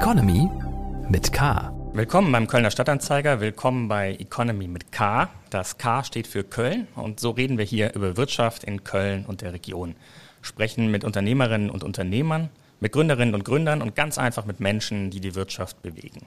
[0.00, 0.48] Economy
[1.10, 1.74] mit K.
[1.92, 5.28] Willkommen beim Kölner Stadtanzeiger, willkommen bei Economy mit K.
[5.50, 9.42] Das K steht für Köln und so reden wir hier über Wirtschaft in Köln und
[9.42, 9.96] der Region.
[10.40, 12.48] Sprechen mit Unternehmerinnen und Unternehmern,
[12.80, 16.24] mit Gründerinnen und Gründern und ganz einfach mit Menschen, die die Wirtschaft bewegen.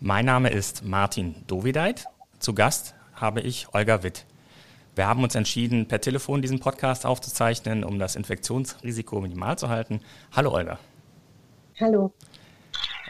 [0.00, 2.06] Mein Name ist Martin Dovideit.
[2.38, 4.24] Zu Gast habe ich Olga Witt.
[4.94, 10.00] Wir haben uns entschieden, per Telefon diesen Podcast aufzuzeichnen, um das Infektionsrisiko minimal zu halten.
[10.32, 10.78] Hallo Olga.
[11.78, 12.14] Hallo.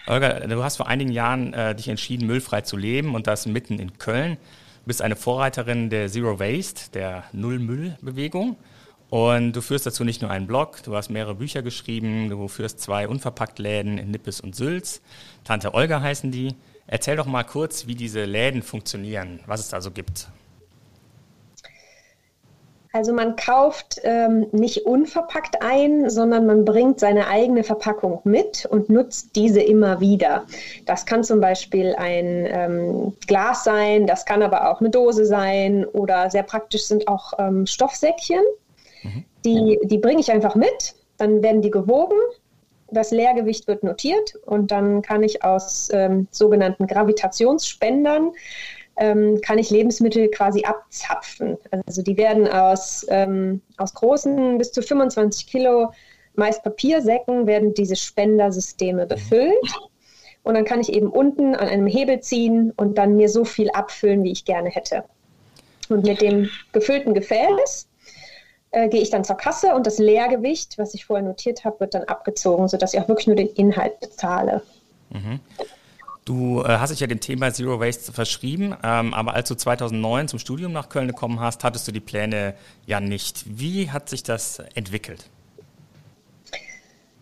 [0.07, 3.79] Olga, du hast vor einigen Jahren äh, dich entschieden, müllfrei zu leben und das mitten
[3.79, 4.37] in Köln.
[4.83, 8.57] Du bist eine Vorreiterin der Zero Waste, der Null-Müll-Bewegung.
[9.09, 12.80] Und du führst dazu nicht nur einen Blog, du hast mehrere Bücher geschrieben, du führst
[12.80, 15.01] zwei Unverpacktläden in Nippes und Sülz.
[15.43, 16.55] Tante Olga heißen die.
[16.87, 20.29] Erzähl doch mal kurz, wie diese Läden funktionieren, was es da so gibt.
[22.95, 28.89] Also man kauft ähm, nicht unverpackt ein, sondern man bringt seine eigene Verpackung mit und
[28.89, 30.45] nutzt diese immer wieder.
[30.87, 35.85] Das kann zum Beispiel ein ähm, Glas sein, das kann aber auch eine Dose sein
[35.85, 38.45] oder sehr praktisch sind auch ähm, Stoffsäckchen.
[39.02, 39.24] Mhm.
[39.45, 42.16] Die, die bringe ich einfach mit, dann werden die gewogen,
[42.93, 48.30] das Leergewicht wird notiert und dann kann ich aus ähm, sogenannten Gravitationsspendern
[48.96, 51.56] ähm, kann ich Lebensmittel quasi abzapfen.
[51.87, 55.92] Also die werden aus, ähm, aus großen bis zu 25 Kilo
[56.37, 59.54] meist Papiersäcken werden diese Spendersysteme befüllt.
[60.42, 63.70] Und dann kann ich eben unten an einem Hebel ziehen und dann mir so viel
[63.70, 65.04] abfüllen, wie ich gerne hätte.
[65.88, 67.88] Und mit dem gefüllten Gefäß
[68.72, 71.94] äh, gehe ich dann zur Kasse und das Leergewicht, was ich vorher notiert habe, wird
[71.94, 74.62] dann abgezogen, sodass ich auch wirklich nur den Inhalt bezahle.
[75.10, 75.41] Mhm.
[76.25, 80.28] Du äh, hast dich ja dem Thema Zero Waste verschrieben, ähm, aber als du 2009
[80.28, 82.55] zum Studium nach Köln gekommen hast, hattest du die Pläne
[82.87, 83.44] ja nicht.
[83.47, 85.28] Wie hat sich das entwickelt?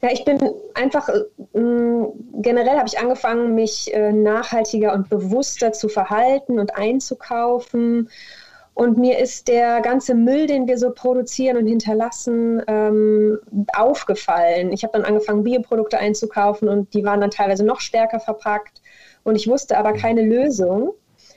[0.02, 0.38] Ja, ich bin
[0.74, 1.20] einfach, äh,
[1.54, 8.08] generell habe ich angefangen, mich äh, nachhaltiger und bewusster zu verhalten und einzukaufen.
[8.74, 13.38] Und mir ist der ganze Müll, den wir so produzieren und hinterlassen, ähm,
[13.74, 14.72] aufgefallen.
[14.72, 18.81] Ich habe dann angefangen, Bioprodukte einzukaufen und die waren dann teilweise noch stärker verpackt.
[19.24, 20.94] Und ich wusste aber keine Lösung,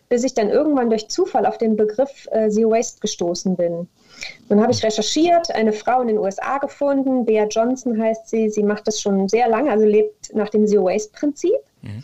[0.09, 3.87] bis ich dann irgendwann durch Zufall auf den Begriff äh, Zero Waste gestoßen bin.
[4.49, 8.63] Dann habe ich recherchiert, eine Frau in den USA gefunden, Bea Johnson heißt sie, sie
[8.63, 11.57] macht das schon sehr lange, also lebt nach dem Zero Waste Prinzip.
[11.81, 12.03] Mhm.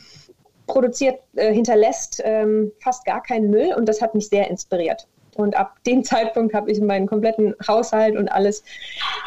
[0.67, 5.07] Produziert, äh, hinterlässt ähm, fast gar keinen Müll und das hat mich sehr inspiriert.
[5.35, 8.63] Und ab dem Zeitpunkt habe ich meinen kompletten Haushalt und alles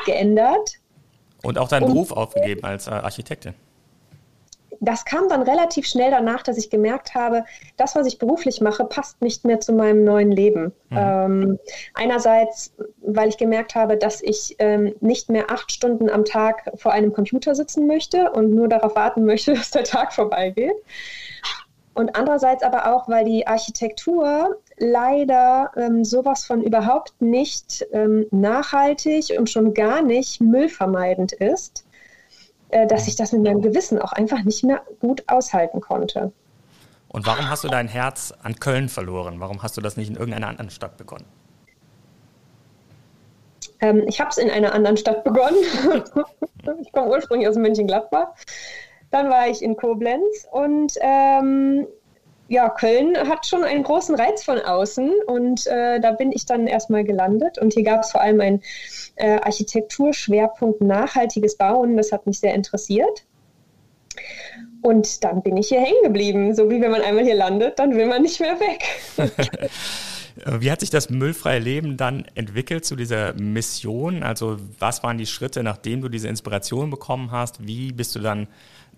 [0.07, 0.79] geändert.
[1.43, 3.55] Und auch deinen und, Beruf aufgegeben als äh, Architektin
[4.81, 7.45] das kam dann relativ schnell danach, dass ich gemerkt habe,
[7.77, 10.73] das, was ich beruflich mache, passt nicht mehr zu meinem neuen Leben.
[10.91, 10.97] Mhm.
[10.97, 11.59] Ähm,
[11.95, 16.93] einerseits, weil ich gemerkt habe, dass ich ähm, nicht mehr acht Stunden am Tag vor
[16.93, 20.75] einem Computer sitzen möchte und nur darauf warten möchte, dass der Tag vorbeigeht.
[21.95, 29.35] Und andererseits aber auch, weil die Architektur leider ähm, sowas von überhaupt nicht ähm, nachhaltig
[29.39, 31.84] und schon gar nicht müllvermeidend ist.
[32.75, 36.33] Äh, dass ich das mit meinem Gewissen auch einfach nicht mehr gut aushalten konnte.
[37.07, 39.39] Und warum hast du dein Herz an Köln verloren?
[39.39, 41.25] Warum hast du das nicht in irgendeiner anderen Stadt begonnen?
[43.79, 45.63] Ähm, ich habe es in einer anderen Stadt begonnen.
[46.83, 48.31] ich komme ursprünglich aus Mönchengladbach.
[49.13, 51.87] Dann war ich in Koblenz und ähm,
[52.49, 56.67] ja, Köln hat schon einen großen Reiz von außen und äh, da bin ich dann
[56.67, 57.57] erstmal gelandet.
[57.59, 58.63] Und hier gab es vor allem einen
[59.17, 61.97] äh, Architekturschwerpunkt nachhaltiges Bauen.
[61.97, 63.25] Das hat mich sehr interessiert.
[64.83, 66.55] Und dann bin ich hier hängen geblieben.
[66.55, 68.85] So wie wenn man einmal hier landet, dann will man nicht mehr weg.
[70.37, 74.25] Wie hat sich das müllfreie Leben dann entwickelt zu dieser Mission?
[74.25, 77.65] Also was waren die Schritte, nachdem du diese Inspiration bekommen hast?
[77.67, 78.49] Wie bist du dann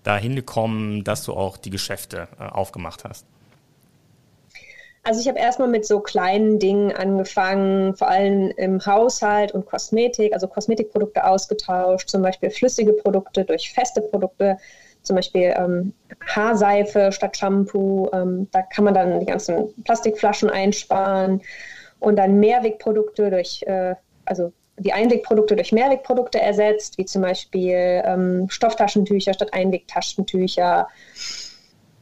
[0.03, 3.27] dahin gekommen, dass du auch die Geschäfte äh, aufgemacht hast?
[5.07, 10.33] Also ich habe erstmal mit so kleinen Dingen angefangen, vor allem im Haushalt und Kosmetik,
[10.33, 14.59] also Kosmetikprodukte ausgetauscht, zum Beispiel flüssige Produkte durch feste Produkte,
[15.03, 15.93] zum Beispiel ähm,
[16.27, 18.11] Haarseife statt Shampoo.
[18.13, 21.41] Ähm, da kann man dann die ganzen Plastikflaschen einsparen
[22.01, 23.95] und dann Mehrwegprodukte durch, äh,
[24.25, 30.89] also die Einwegprodukte durch Mehrwegprodukte ersetzt, wie zum Beispiel ähm, Stofftaschentücher statt Einwegtaschentücher.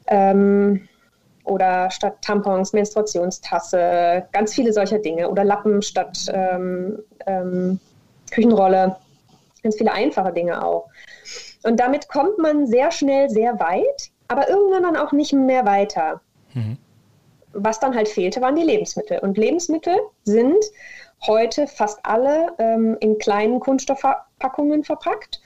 [0.07, 0.89] Ähm,
[1.45, 7.79] oder statt Tampons Menstruationstasse, ganz viele solcher Dinge oder Lappen statt ähm, ähm,
[8.31, 8.97] Küchenrolle,
[9.63, 10.89] ganz viele einfache Dinge auch.
[11.63, 16.21] Und damit kommt man sehr schnell sehr weit, aber irgendwann dann auch nicht mehr weiter.
[16.55, 16.79] Mhm.
[17.53, 19.19] Was dann halt fehlte, waren die Lebensmittel.
[19.21, 20.63] Und Lebensmittel sind
[21.27, 25.41] heute fast alle ähm, in kleinen Kunststoffpackungen verpackt.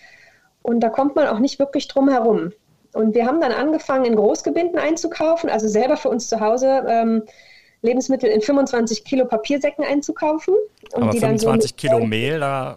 [0.62, 2.52] Und da kommt man auch nicht wirklich drum herum.
[2.98, 7.22] Und wir haben dann angefangen, in Großgebinden einzukaufen, also selber für uns zu Hause ähm,
[7.82, 10.52] Lebensmittel in 25 Kilo Papiersäcken einzukaufen.
[10.94, 12.76] Aber 25 so Kilo Mehl, da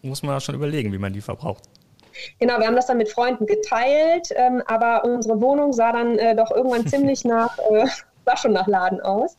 [0.00, 1.64] muss man schon überlegen, wie man die verbraucht.
[2.40, 6.34] Genau, wir haben das dann mit Freunden geteilt, ähm, aber unsere Wohnung sah dann äh,
[6.34, 7.84] doch irgendwann ziemlich nach, äh,
[8.24, 9.36] sah schon nach Laden aus.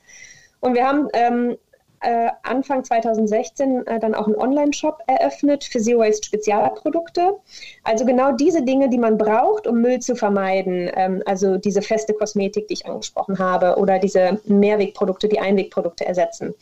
[0.59, 1.57] Und wir haben ähm,
[2.01, 7.35] äh, Anfang 2016 äh, dann auch einen Online-Shop eröffnet für Zero Waste Spezialprodukte.
[7.83, 10.89] Also genau diese Dinge, die man braucht, um Müll zu vermeiden.
[10.95, 16.53] Ähm, also diese feste Kosmetik, die ich angesprochen habe, oder diese Mehrwegprodukte, die Einwegprodukte ersetzen.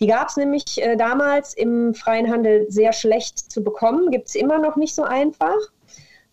[0.00, 4.34] Die gab es nämlich äh, damals im freien Handel sehr schlecht zu bekommen, gibt es
[4.34, 5.56] immer noch nicht so einfach.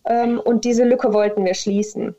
[0.06, 2.14] Ähm, und diese Lücke wollten wir schließen.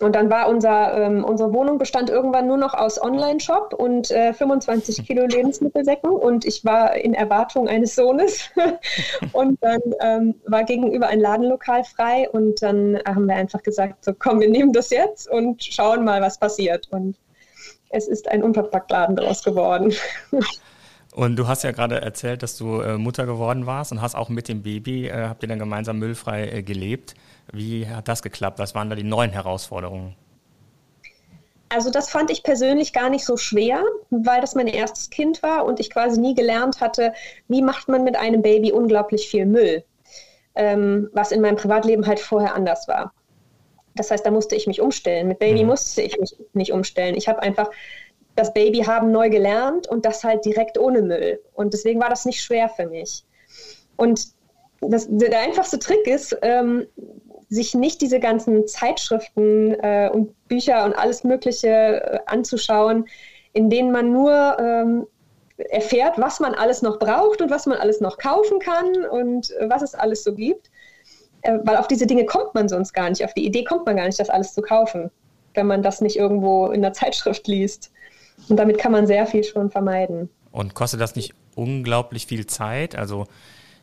[0.00, 4.34] Und dann war unser, ähm, unsere Wohnung bestand irgendwann nur noch aus Online-Shop und äh,
[4.34, 8.50] 25 Kilo Lebensmittelsäcken und ich war in Erwartung eines Sohnes.
[9.32, 14.12] und dann ähm, war gegenüber ein Ladenlokal frei und dann haben wir einfach gesagt, so
[14.12, 16.88] komm, wir nehmen das jetzt und schauen mal, was passiert.
[16.90, 17.16] Und
[17.88, 19.94] es ist ein Unverpacktladen daraus geworden.
[21.14, 24.28] Und du hast ja gerade erzählt, dass du äh, Mutter geworden warst und hast auch
[24.28, 27.14] mit dem Baby, äh, habt ihr dann gemeinsam müllfrei äh, gelebt.
[27.52, 28.58] Wie hat das geklappt?
[28.58, 30.16] Was waren da die neuen Herausforderungen?
[31.68, 35.64] Also das fand ich persönlich gar nicht so schwer, weil das mein erstes Kind war
[35.64, 37.12] und ich quasi nie gelernt hatte,
[37.48, 39.84] wie macht man mit einem Baby unglaublich viel Müll,
[40.54, 43.12] ähm, was in meinem Privatleben halt vorher anders war.
[43.96, 45.26] Das heißt, da musste ich mich umstellen.
[45.26, 45.70] Mit Baby mhm.
[45.70, 47.16] musste ich mich nicht umstellen.
[47.16, 47.70] Ich habe einfach
[48.36, 51.40] das Baby haben neu gelernt und das halt direkt ohne Müll.
[51.54, 53.24] Und deswegen war das nicht schwer für mich.
[53.96, 54.28] Und
[54.82, 56.86] das, der einfachste Trick ist, ähm,
[57.48, 63.06] sich nicht diese ganzen Zeitschriften äh, und Bücher und alles Mögliche äh, anzuschauen,
[63.52, 65.06] in denen man nur ähm,
[65.56, 69.68] erfährt, was man alles noch braucht und was man alles noch kaufen kann und äh,
[69.70, 70.70] was es alles so gibt.
[71.42, 73.24] Äh, weil auf diese Dinge kommt man sonst gar nicht.
[73.24, 75.10] Auf die Idee kommt man gar nicht, das alles zu kaufen,
[75.54, 77.92] wenn man das nicht irgendwo in der Zeitschrift liest.
[78.48, 80.28] Und damit kann man sehr viel schon vermeiden.
[80.50, 82.96] Und kostet das nicht unglaublich viel Zeit?
[82.96, 83.26] Also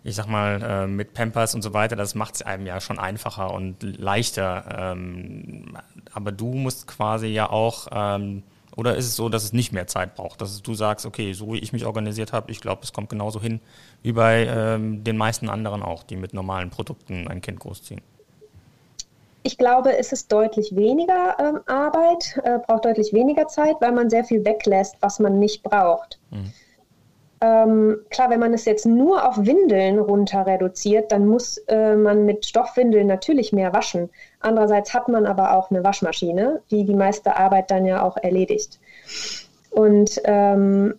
[0.03, 2.99] ich sag mal, äh, mit Pampers und so weiter, das macht es einem ja schon
[2.99, 4.93] einfacher und leichter.
[4.93, 5.77] Ähm,
[6.13, 8.43] aber du musst quasi ja auch, ähm,
[8.75, 11.53] oder ist es so, dass es nicht mehr Zeit braucht, dass du sagst, okay, so
[11.53, 13.61] wie ich mich organisiert habe, ich glaube, es kommt genauso hin
[14.01, 18.01] wie bei ähm, den meisten anderen auch, die mit normalen Produkten ein Kind großziehen.
[19.43, 24.09] Ich glaube, es ist deutlich weniger ähm, Arbeit, äh, braucht deutlich weniger Zeit, weil man
[24.09, 26.17] sehr viel weglässt, was man nicht braucht.
[26.31, 26.51] Mhm.
[27.43, 32.23] Ähm, klar, wenn man es jetzt nur auf Windeln runter reduziert, dann muss äh, man
[32.23, 34.09] mit Stoffwindeln natürlich mehr waschen.
[34.39, 38.79] Andererseits hat man aber auch eine Waschmaschine, die die meiste Arbeit dann ja auch erledigt.
[39.71, 40.93] Und ähm,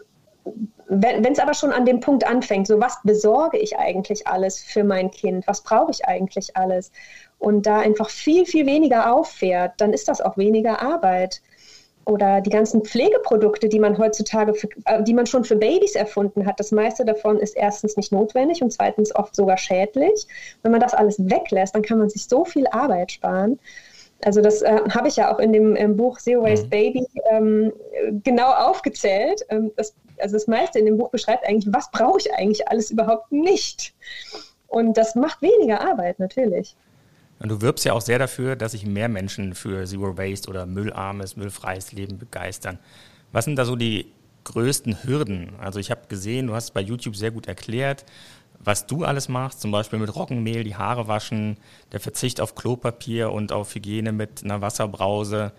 [0.88, 4.84] wenn es aber schon an dem Punkt anfängt, so was besorge ich eigentlich alles für
[4.84, 6.92] mein Kind, was brauche ich eigentlich alles,
[7.38, 11.40] und da einfach viel, viel weniger auffährt, dann ist das auch weniger Arbeit.
[12.06, 16.46] Oder die ganzen Pflegeprodukte, die man heutzutage, für, äh, die man schon für Babys erfunden
[16.46, 20.26] hat, das meiste davon ist erstens nicht notwendig und zweitens oft sogar schädlich.
[20.62, 23.58] Wenn man das alles weglässt, dann kann man sich so viel Arbeit sparen.
[24.24, 26.70] Also das äh, habe ich ja auch in dem Buch Zero Waste mhm.
[26.70, 27.72] Baby ähm,
[28.22, 29.44] genau aufgezählt.
[29.48, 32.90] Ähm, das, also das meiste in dem Buch beschreibt eigentlich, was brauche ich eigentlich alles
[32.90, 33.94] überhaupt nicht.
[34.68, 36.74] Und das macht weniger Arbeit natürlich.
[37.44, 40.64] Und du wirbst ja auch sehr dafür, dass sich mehr Menschen für Zero Waste oder
[40.64, 42.78] müllarmes, müllfreies Leben begeistern.
[43.32, 44.10] Was sind da so die
[44.44, 45.52] größten Hürden?
[45.60, 48.06] Also ich habe gesehen, du hast bei YouTube sehr gut erklärt,
[48.60, 51.58] was du alles machst, zum Beispiel mit Roggenmehl die Haare waschen,
[51.92, 55.52] der Verzicht auf Klopapier und auf Hygiene mit einer Wasserbrause.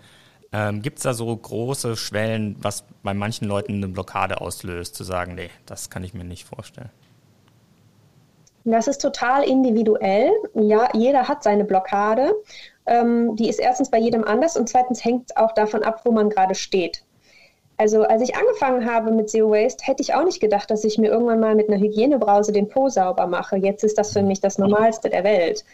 [0.50, 5.04] Ähm, Gibt es da so große Schwellen, was bei manchen Leuten eine Blockade auslöst, zu
[5.04, 6.90] sagen, nee, das kann ich mir nicht vorstellen?
[8.68, 10.32] Das ist total individuell.
[10.54, 12.34] Ja, jeder hat seine Blockade.
[12.84, 16.10] Ähm, die ist erstens bei jedem anders und zweitens hängt es auch davon ab, wo
[16.10, 17.04] man gerade steht.
[17.76, 20.98] Also als ich angefangen habe mit Zero Waste, hätte ich auch nicht gedacht, dass ich
[20.98, 23.56] mir irgendwann mal mit einer Hygienebrause den Po sauber mache.
[23.56, 25.64] Jetzt ist das für mich das Normalste der Welt,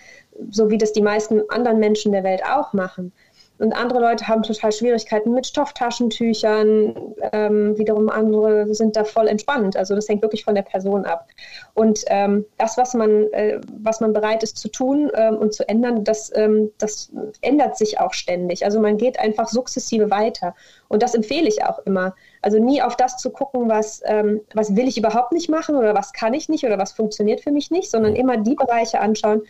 [0.50, 3.12] so wie das die meisten anderen Menschen der Welt auch machen.
[3.58, 6.94] Und andere Leute haben total Schwierigkeiten mit Stofftaschentüchern.
[7.32, 9.76] Ähm, wiederum andere sind da voll entspannt.
[9.76, 11.28] Also das hängt wirklich von der Person ab.
[11.74, 15.68] Und ähm, das, was man, äh, was man bereit ist zu tun ähm, und zu
[15.68, 18.64] ändern, das, ähm, das ändert sich auch ständig.
[18.64, 20.54] Also man geht einfach sukzessive weiter.
[20.88, 22.14] Und das empfehle ich auch immer.
[22.40, 25.94] Also nie auf das zu gucken, was, ähm, was will ich überhaupt nicht machen oder
[25.94, 29.42] was kann ich nicht oder was funktioniert für mich nicht, sondern immer die Bereiche anschauen,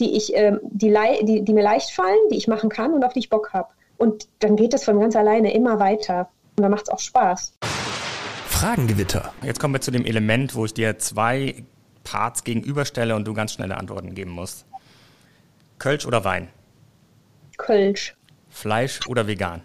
[0.00, 3.12] die, ich, äh, die, die, die mir leicht fallen, die ich machen kann und auf
[3.12, 3.68] die ich Bock habe.
[3.96, 6.28] Und dann geht es von ganz alleine immer weiter.
[6.56, 7.54] Und dann macht es auch Spaß.
[8.46, 9.32] Fragengewitter.
[9.42, 11.64] Jetzt kommen wir zu dem Element, wo ich dir zwei
[12.04, 14.64] Parts gegenüberstelle und du ganz schnelle Antworten geben musst.
[15.78, 16.48] Kölsch oder Wein?
[17.58, 18.16] Kölsch.
[18.48, 19.62] Fleisch oder vegan?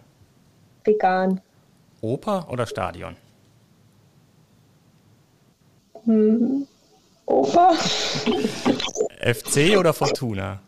[0.83, 1.41] Vegan.
[2.01, 3.15] Oper oder Stadion?
[6.03, 6.67] Hm.
[7.31, 7.71] Oper.
[9.21, 10.59] FC oder Fortuna?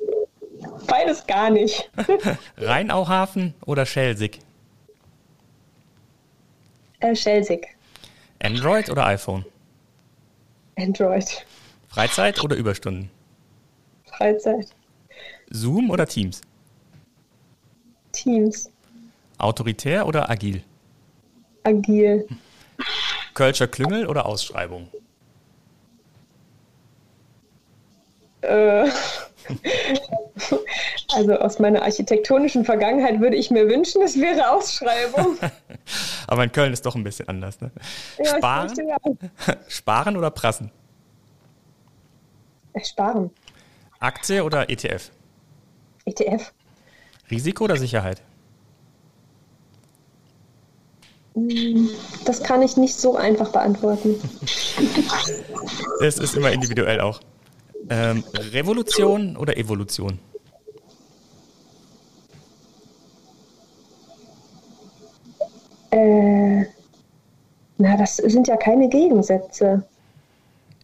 [0.87, 1.89] Beides gar nicht.
[2.57, 4.39] Rheinauhafen oder Schelsig?
[7.01, 7.67] Äh, Schelsig.
[8.41, 9.45] Android oder iPhone?
[10.77, 11.45] Android.
[11.89, 13.09] Freizeit oder Überstunden?
[14.05, 14.67] Freizeit.
[15.49, 16.41] Zoom oder Teams?
[18.13, 18.71] Teams.
[19.37, 20.63] Autoritär oder agil?
[21.63, 22.25] Agil.
[23.33, 24.87] Kölscher Klüngel oder Ausschreibung?
[28.43, 28.89] Äh,
[31.13, 35.37] also aus meiner architektonischen Vergangenheit würde ich mir wünschen, es wäre Ausschreibung.
[36.27, 37.59] Aber in Köln ist doch ein bisschen anders.
[37.61, 37.71] Ne?
[38.23, 38.73] Ja, Sparen?
[38.87, 38.97] ja.
[39.67, 40.71] Sparen oder prassen?
[42.73, 43.31] Äh, Sparen.
[43.99, 45.11] Aktie oder ETF?
[46.05, 46.51] ETF.
[47.31, 48.21] Risiko oder Sicherheit?
[52.25, 54.21] Das kann ich nicht so einfach beantworten.
[56.01, 57.21] Es ist immer individuell auch.
[57.89, 60.19] Ähm, Revolution oder Evolution?
[65.91, 66.65] Äh,
[67.77, 69.83] na, das sind ja keine Gegensätze.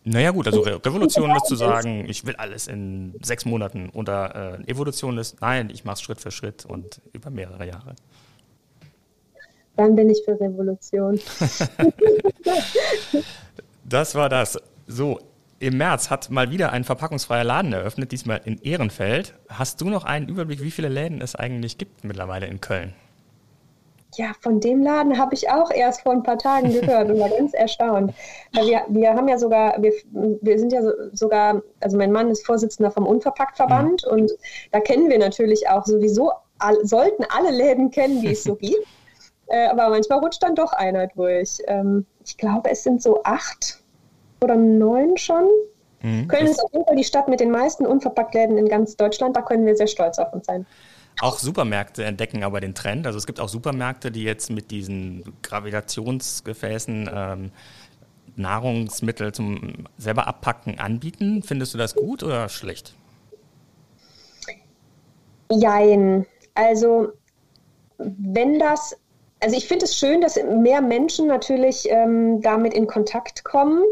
[0.03, 3.89] Naja gut, also Re Revolution ist zu sagen, ich will alles in sechs Monaten.
[3.89, 7.95] Oder äh, Evolution ist, nein, ich mache es Schritt für Schritt und über mehrere Jahre.
[9.75, 11.19] Dann bin ich für Revolution.
[13.89, 14.55] Das war das.
[14.85, 15.19] So,
[15.59, 19.33] im März hat mal wieder ein verpackungsfreier Laden eröffnet, diesmal in Ehrenfeld.
[19.49, 22.93] Hast du noch einen Überblick, wie viele Läden es eigentlich gibt mittlerweile in Köln?
[24.15, 27.29] Ja, von dem Laden habe ich auch erst vor ein paar Tagen gehört und war
[27.29, 28.13] ganz erstaunt.
[28.53, 32.29] Weil wir, wir haben ja sogar, wir, wir sind ja so, sogar, also mein Mann
[32.29, 34.11] ist Vorsitzender vom Unverpacktverband mhm.
[34.11, 34.31] und
[34.71, 38.87] da kennen wir natürlich auch sowieso, all, sollten alle Läden kennen, die es so gibt.
[39.47, 41.57] Äh, aber manchmal rutscht dann doch einer durch.
[41.67, 43.79] Ähm, ich glaube, es sind so acht
[44.41, 45.48] oder neun schon.
[46.01, 46.27] Mhm.
[46.27, 49.36] Köln ist auf jeden Fall die Stadt mit den meisten Unverpacktläden in ganz Deutschland.
[49.36, 50.65] Da können wir sehr stolz auf uns sein.
[51.22, 53.05] Auch Supermärkte entdecken aber den Trend.
[53.05, 57.51] Also es gibt auch Supermärkte, die jetzt mit diesen Gravitationsgefäßen ähm,
[58.38, 61.43] Nahrungsmittel zum selber abpacken anbieten.
[61.43, 62.96] Findest du das gut oder schlecht?
[65.51, 66.25] Jein.
[66.53, 67.10] Also
[67.98, 68.96] wenn das,
[69.41, 73.84] also ich finde es schön, dass mehr Menschen natürlich ähm, damit in Kontakt kommen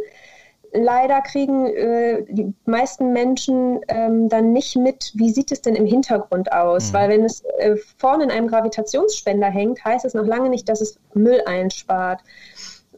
[0.77, 5.85] leider kriegen äh, die meisten Menschen ähm, dann nicht mit, wie sieht es denn im
[5.85, 6.89] Hintergrund aus?
[6.89, 6.93] Mhm.
[6.93, 10.81] Weil wenn es äh, vorne in einem Gravitationsspender hängt, heißt es noch lange nicht, dass
[10.81, 12.21] es Müll einspart.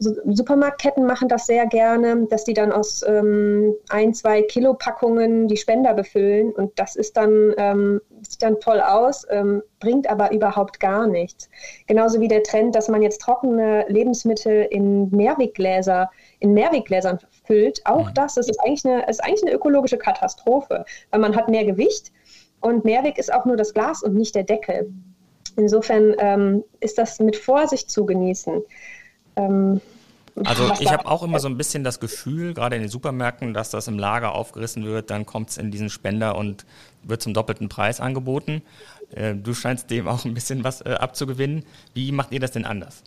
[0.00, 5.58] Supermarktketten machen das sehr gerne, dass die dann aus ähm, ein, zwei Kilo Packungen die
[5.58, 10.80] Spender befüllen und das ist dann, ähm, sieht dann toll aus, ähm, bringt aber überhaupt
[10.80, 11.50] gar nichts.
[11.86, 18.08] Genauso wie der Trend, dass man jetzt trockene Lebensmittel in Mehrweggläser in Mehrweggläsern füllt, auch
[18.08, 18.14] mhm.
[18.14, 22.10] das, das ist eigentlich, eine, ist eigentlich eine ökologische Katastrophe, weil man hat mehr Gewicht
[22.60, 24.90] und Mehrweg ist auch nur das Glas und nicht der Deckel.
[25.56, 28.62] Insofern ähm, ist das mit Vorsicht zu genießen.
[29.40, 29.80] Ähm,
[30.44, 33.70] also ich habe auch immer so ein bisschen das Gefühl, gerade in den Supermärkten, dass
[33.70, 36.64] das im Lager aufgerissen wird, dann kommt es in diesen Spender und
[37.02, 38.62] wird zum doppelten Preis angeboten.
[39.14, 41.64] Äh, du scheinst dem auch ein bisschen was äh, abzugewinnen.
[41.94, 43.02] Wie macht ihr das denn anders?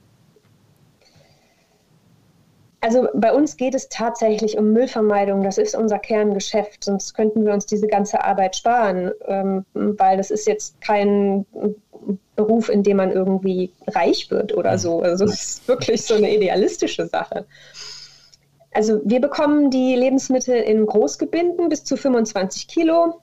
[2.82, 5.42] Also bei uns geht es tatsächlich um Müllvermeidung.
[5.42, 6.84] Das ist unser Kerngeschäft.
[6.84, 11.46] Sonst könnten wir uns diese ganze Arbeit sparen, ähm, weil das ist jetzt kein
[12.36, 15.02] Beruf, in dem man irgendwie reich wird oder so.
[15.02, 17.46] Also es ist wirklich so eine idealistische Sache.
[18.74, 23.22] Also wir bekommen die Lebensmittel in Großgebinden bis zu 25 Kilo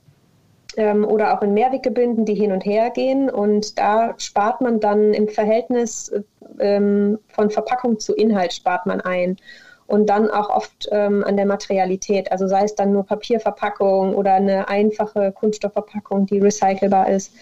[0.77, 3.29] ähm, oder auch in Mehrweggebinden, die hin und her gehen.
[3.29, 6.13] Und da spart man dann im Verhältnis
[6.61, 9.37] ähm, von Verpackung zu Inhalt spart man ein.
[9.87, 14.35] Und dann auch oft ähm, an der Materialität, also sei es dann nur Papierverpackung oder
[14.35, 17.35] eine einfache Kunststoffverpackung, die recycelbar ist.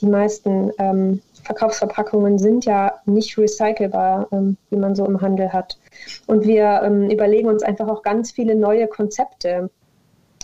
[0.00, 5.78] Die meisten ähm, Verkaufsverpackungen sind ja nicht recycelbar, ähm, wie man so im Handel hat.
[6.26, 9.70] Und wir ähm, überlegen uns einfach auch ganz viele neue Konzepte.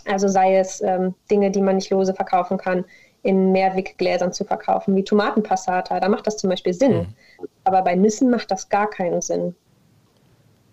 [0.05, 2.85] Also sei es ähm, Dinge, die man nicht lose verkaufen kann,
[3.23, 5.99] in Mehrweggläsern zu verkaufen, wie Tomatenpassata.
[5.99, 6.93] Da macht das zum Beispiel Sinn.
[6.93, 7.47] Mhm.
[7.63, 9.55] Aber bei Nüssen macht das gar keinen Sinn.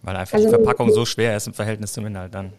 [0.03, 2.53] Weil einfach also, die Verpackung so schwer ist im Verhältnis zum Inhalt dann.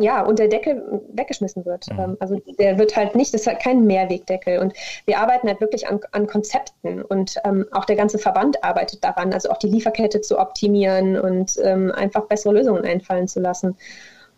[0.00, 1.90] Ja, und der Deckel weggeschmissen wird.
[1.90, 1.98] Mhm.
[1.98, 4.60] Ähm, also der wird halt nicht, das ist halt kein Mehrwegdeckel.
[4.60, 4.72] Und
[5.06, 9.32] wir arbeiten halt wirklich an, an Konzepten und ähm, auch der ganze Verband arbeitet daran,
[9.32, 13.76] also auch die Lieferkette zu optimieren und ähm, einfach bessere Lösungen einfallen zu lassen.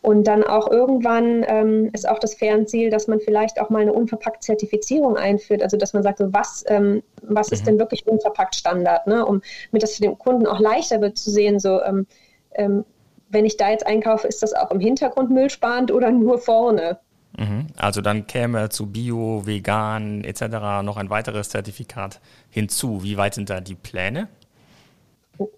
[0.03, 3.93] Und dann auch irgendwann ähm, ist auch das Fernziel, dass man vielleicht auch mal eine
[3.93, 5.63] unverpackt Zertifizierung einführt.
[5.63, 7.55] Also dass man sagt, so was, ähm, was mhm.
[7.55, 9.27] ist denn wirklich unverpackt Standard, ne?
[9.27, 12.07] um mit das für den Kunden auch leichter wird zu sehen, so ähm,
[12.55, 12.87] ähm,
[13.31, 16.99] wenn ich da jetzt einkaufe, ist das auch im Hintergrund müllsparend oder nur vorne?
[17.39, 17.69] Mhm.
[17.77, 20.83] Also dann käme zu Bio, Vegan etc.
[20.83, 22.21] noch ein weiteres Zertifikat
[22.51, 23.03] hinzu.
[23.03, 24.29] Wie weit sind da die Pläne?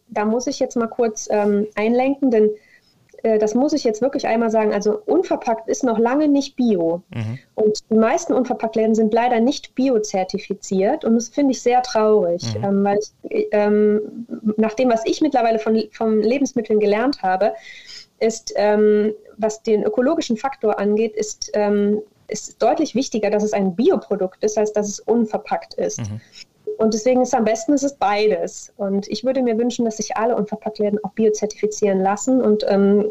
[0.08, 2.50] Da muss ich jetzt mal kurz ähm, einlenken, denn
[3.22, 7.02] äh, das muss ich jetzt wirklich einmal sagen, also unverpackt ist noch lange nicht Bio.
[7.14, 7.38] Mhm.
[7.54, 12.64] Und die meisten Unverpacktläden sind leider nicht Bio-zertifiziert und das finde ich sehr traurig, mhm.
[12.64, 14.26] ähm, weil ich, ähm,
[14.56, 17.54] nach dem, was ich mittlerweile von, von Lebensmitteln gelernt habe,
[18.18, 23.74] ist, ähm, was den ökologischen Faktor angeht, ist, ähm, ist deutlich wichtiger, dass es ein
[23.74, 26.00] Bioprodukt ist, als dass es unverpackt ist.
[26.00, 26.20] Mhm.
[26.82, 28.72] Und deswegen ist am besten, es ist beides.
[28.76, 33.06] Und ich würde mir wünschen, dass sich alle Unverpacktläden auch biozertifizieren lassen und ähm,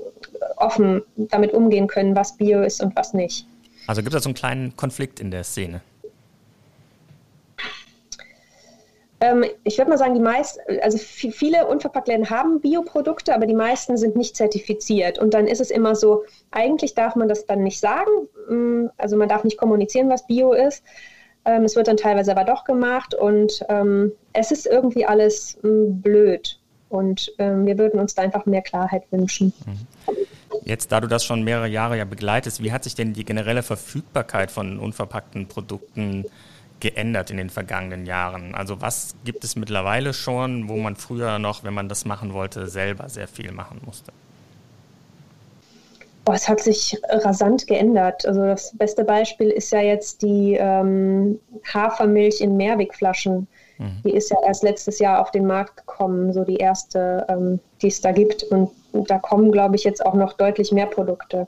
[0.58, 3.48] offen damit umgehen können, was Bio ist und was nicht.
[3.88, 5.80] Also gibt es so einen kleinen Konflikt in der Szene?
[9.22, 13.96] Ähm, ich würde mal sagen, die meisten, also viele Unverpacktläden haben Bioprodukte, aber die meisten
[13.96, 15.18] sind nicht zertifiziert.
[15.18, 18.12] Und dann ist es immer so, eigentlich darf man das dann nicht sagen.
[18.50, 20.84] Mm, also man darf nicht kommunizieren, was Bio ist.
[21.46, 26.02] Ähm, es wird dann teilweise aber doch gemacht und ähm, es ist irgendwie alles ähm,
[26.02, 26.60] blöd.
[26.90, 29.54] Und ähm, wir würden uns da einfach mehr Klarheit wünschen.
[29.66, 29.88] Mhm.
[30.66, 33.64] Jetzt, da du das schon mehrere Jahre ja begleitest, wie hat sich denn die generelle
[33.64, 36.26] Verfügbarkeit von unverpackten Produkten
[36.82, 38.54] geändert in den vergangenen Jahren?
[38.54, 42.68] Also was gibt es mittlerweile schon, wo man früher noch, wenn man das machen wollte,
[42.68, 44.12] selber sehr viel machen musste?
[46.26, 48.26] Oh, es hat sich rasant geändert.
[48.26, 51.40] Also das beste Beispiel ist ja jetzt die ähm,
[51.74, 53.48] Hafermilch in Mehrwegflaschen.
[53.80, 54.02] Mhm.
[54.06, 57.88] Die ist ja erst letztes Jahr auf den Markt gekommen, so die erste, ähm, die
[57.88, 58.44] es da gibt.
[58.44, 61.48] Und, und da kommen, glaube ich, jetzt auch noch deutlich mehr Produkte.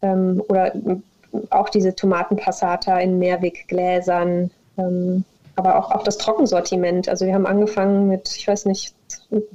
[0.00, 0.72] Ähm, oder
[1.50, 4.50] auch diese Tomatenpassata in Mehrweggläsern.
[4.78, 5.24] Ähm,
[5.56, 7.10] aber auch, auch das Trockensortiment.
[7.10, 8.94] Also wir haben angefangen mit, ich weiß nicht,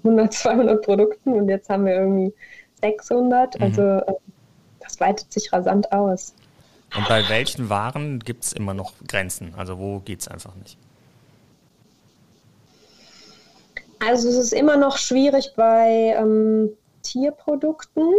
[0.04, 2.34] 100, 200 Produkten und jetzt haben wir irgendwie
[2.82, 3.58] 600.
[3.58, 3.64] Mhm.
[3.64, 4.14] Also äh,
[5.00, 6.34] weitet sich rasant aus.
[6.96, 9.54] Und bei welchen Waren gibt es immer noch Grenzen?
[9.58, 10.78] Also wo geht es einfach nicht?
[14.00, 16.70] Also es ist immer noch schwierig bei ähm,
[17.02, 18.14] Tierprodukten.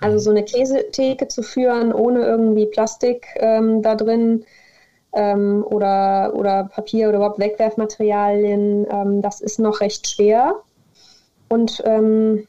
[0.00, 4.44] Also so eine Käsetheke zu führen ohne irgendwie Plastik ähm, da drin
[5.12, 10.56] ähm, oder, oder Papier oder überhaupt Wegwerfmaterialien, ähm, das ist noch recht schwer.
[11.48, 12.48] Und ähm,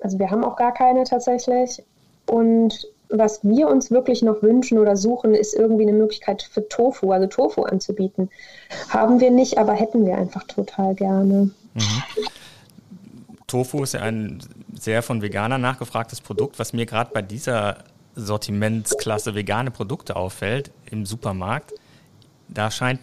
[0.00, 1.82] also wir haben auch gar keine tatsächlich.
[2.26, 7.12] Und was wir uns wirklich noch wünschen oder suchen, ist irgendwie eine Möglichkeit für Tofu,
[7.12, 8.30] also Tofu anzubieten.
[8.88, 11.50] Haben wir nicht, aber hätten wir einfach total gerne.
[11.74, 12.02] Mhm.
[13.46, 14.40] Tofu ist ja ein
[14.74, 17.78] sehr von Veganern nachgefragtes Produkt, was mir gerade bei dieser
[18.14, 21.72] Sortimentsklasse vegane Produkte auffällt im Supermarkt.
[22.48, 23.00] Da scheint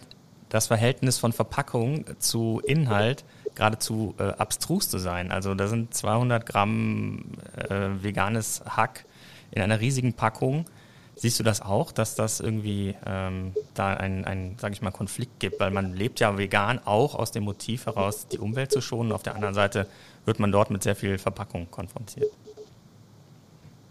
[0.50, 3.26] das Verhältnis von Verpackung zu Inhalt
[3.58, 5.32] geradezu äh, abstrus zu sein.
[5.32, 7.26] Also da sind 200 Gramm
[7.58, 9.06] äh, veganes Hack
[9.52, 10.66] in einer riesigen Packung.
[11.16, 15.40] Siehst du das auch, dass das irgendwie ähm, da einen, ein, sage ich mal, Konflikt
[15.40, 15.60] gibt?
[15.60, 19.12] Weil man lebt ja vegan auch aus dem Motiv heraus, die Umwelt zu schonen.
[19.12, 19.88] Auf der anderen Seite
[20.26, 22.32] wird man dort mit sehr viel Verpackung konfrontiert.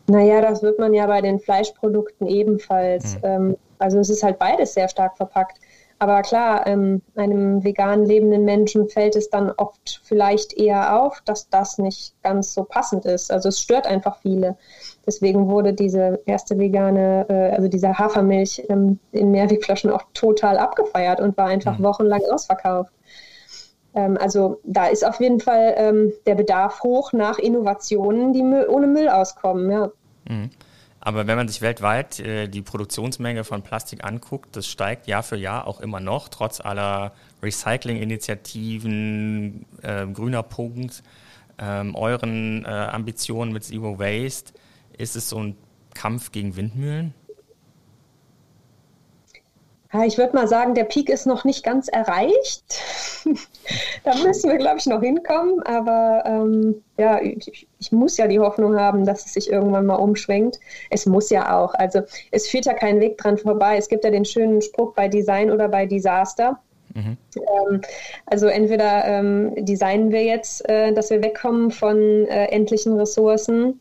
[0.07, 3.17] Naja, das wird man ja bei den Fleischprodukten ebenfalls.
[3.17, 3.21] Mhm.
[3.25, 5.59] Ähm, also es ist halt beides sehr stark verpackt.
[5.99, 11.49] Aber klar, ähm, einem vegan lebenden Menschen fällt es dann oft vielleicht eher auf, dass
[11.49, 13.33] das nicht ganz so passend ist.
[13.33, 14.59] Also es stört einfach viele.
[15.07, 21.21] Deswegen wurde diese erste vegane, äh, also diese Hafermilch ähm, in Mehrwegflaschen auch total abgefeiert
[21.21, 21.85] und war einfach mhm.
[21.85, 22.93] wochenlang ausverkauft.
[23.95, 28.87] Ähm, also da ist auf jeden Fall ähm, der Bedarf hoch nach Innovationen, die ohne
[28.87, 29.71] Müll auskommen.
[29.71, 29.91] Ja.
[30.29, 30.51] Mhm.
[31.07, 35.37] Aber wenn man sich weltweit äh, die Produktionsmenge von Plastik anguckt, das steigt Jahr für
[35.37, 37.13] Jahr auch immer noch, trotz aller
[37.45, 41.05] Recycling-Initiativen, äh, grüner Punkt,
[41.61, 44.53] ähm, euren äh, Ambitionen mit Zero Waste.
[44.99, 45.57] Ist es so ein
[45.95, 47.15] Kampf gegen Windmühlen?
[49.93, 52.83] Ja, ich würde mal sagen, der Peak ist noch nicht ganz erreicht.
[54.05, 55.63] da müssen wir, glaube ich, noch hinkommen.
[55.63, 59.97] Aber ähm, ja, ich, ich, muss ja die Hoffnung haben, dass es sich irgendwann mal
[59.97, 60.59] umschwenkt.
[60.91, 61.75] Es muss ja auch.
[61.75, 63.77] Also es führt ja kein Weg dran vorbei.
[63.77, 66.59] Es gibt ja den schönen Spruch bei Design oder bei Disaster.
[66.95, 67.17] Mhm.
[67.37, 67.81] Ähm,
[68.27, 73.81] also entweder ähm, designen wir jetzt, äh, dass wir wegkommen von äh, endlichen Ressourcen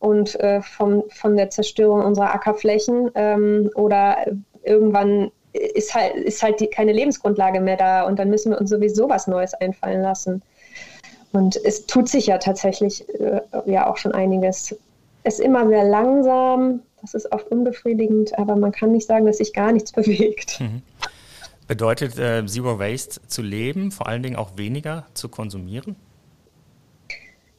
[0.00, 4.16] und äh, vom, von der Zerstörung unserer Ackerflächen ähm, oder
[4.62, 8.70] irgendwann ist halt, ist halt die, keine Lebensgrundlage mehr da und dann müssen wir uns
[8.70, 10.42] sowieso was Neues einfallen lassen.
[11.32, 14.76] Und es tut sich ja tatsächlich äh, ja auch schon einiges.
[15.22, 19.38] Es ist immer sehr langsam, das ist oft unbefriedigend, aber man kann nicht sagen, dass
[19.38, 20.60] sich gar nichts bewegt.
[20.60, 20.82] Mhm.
[21.66, 25.94] Bedeutet äh, Zero Waste zu leben, vor allen Dingen auch weniger zu konsumieren?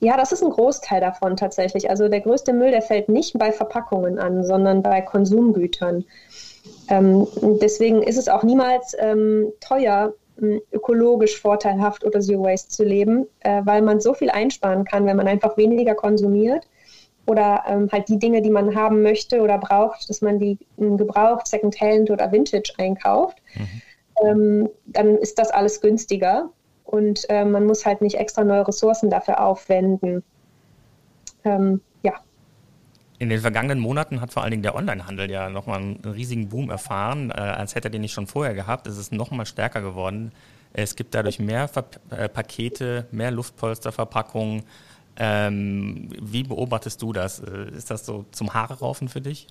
[0.01, 1.89] Ja, das ist ein Großteil davon tatsächlich.
[1.89, 6.03] Also der größte Müll, der fällt nicht bei Verpackungen an, sondern bei Konsumgütern.
[6.89, 7.27] Ähm,
[7.61, 10.13] deswegen ist es auch niemals ähm, teuer,
[10.71, 15.17] ökologisch vorteilhaft oder Zero Waste zu leben, äh, weil man so viel einsparen kann, wenn
[15.17, 16.67] man einfach weniger konsumiert
[17.27, 21.47] oder ähm, halt die Dinge, die man haben möchte oder braucht, dass man die gebraucht,
[21.47, 23.37] Secondhand oder Vintage einkauft.
[23.55, 23.81] Mhm.
[24.25, 26.49] Ähm, dann ist das alles günstiger
[26.85, 30.23] und äh, man muss halt nicht extra neue Ressourcen dafür aufwenden.
[31.43, 31.81] Ähm.
[33.21, 36.71] In den vergangenen Monaten hat vor allen Dingen der Onlinehandel ja nochmal einen riesigen Boom
[36.71, 37.29] erfahren.
[37.29, 38.87] Äh, als hätte er den nicht schon vorher gehabt.
[38.87, 40.31] Es ist nochmal stärker geworden.
[40.73, 44.63] Es gibt dadurch mehr Ver äh, Pakete, mehr Luftpolsterverpackungen.
[45.19, 47.41] Ähm, wie beobachtest du das?
[47.41, 49.45] Äh, ist das so zum Haare raufen für dich?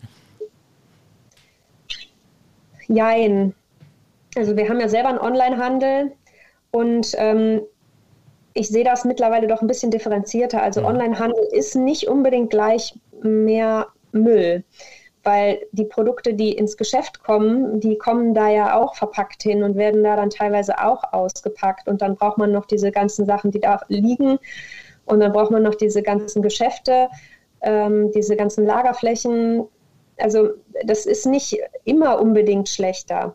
[2.89, 3.55] Jein.
[4.35, 6.11] Also wir haben ja selber einen Onlinehandel
[6.73, 7.61] und ähm,
[8.55, 10.61] ich sehe das mittlerweile doch ein bisschen differenzierter.
[10.61, 10.87] Also mhm.
[10.87, 14.65] Onlinehandel ist nicht unbedingt gleich mehr Müll,
[15.23, 19.77] weil die Produkte, die ins Geschäft kommen, die kommen da ja auch verpackt hin und
[19.77, 21.89] werden da dann teilweise auch ausgepackt.
[21.89, 24.39] Und dann braucht man noch diese ganzen Sachen, die da liegen.
[25.05, 27.09] Und dann braucht man noch diese ganzen Geschäfte,
[27.63, 29.67] ähm, diese ganzen Lagerflächen.
[30.19, 30.51] Also
[30.85, 33.35] das ist nicht immer unbedingt schlechter.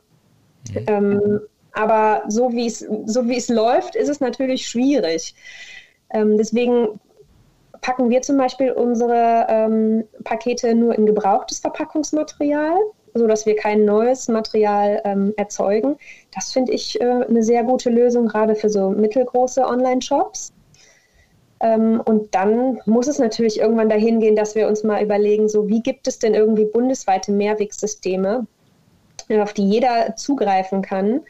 [0.74, 0.86] Mhm.
[0.88, 1.42] Ähm,
[1.74, 5.36] aber so wie es, so wie es läuft, ist es natürlich schwierig.
[6.14, 7.00] Ähm, deswegen
[7.86, 12.80] packen wir zum Beispiel unsere ähm, Pakete nur in gebrauchtes Verpackungsmaterial,
[13.14, 15.96] sodass wir kein neues Material ähm, erzeugen.
[16.34, 20.52] Das finde ich äh, eine sehr gute Lösung, gerade für so mittelgroße Online-Shops.
[21.60, 25.68] Ähm, und dann muss es natürlich irgendwann dahin gehen, dass wir uns mal überlegen, so
[25.68, 28.48] wie gibt es denn irgendwie bundesweite Mehrwegsysteme,
[29.30, 31.22] auf die jeder zugreifen kann,